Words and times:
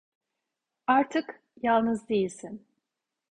Artık 0.87 1.41
yalnız 1.63 2.09
değilsin. 2.09 2.65